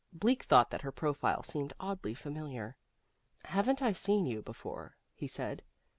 [0.13, 2.75] Bleak thought that her profile seemed oddly familiar.
[3.45, 5.61] "Haven't I seen you before?" he said.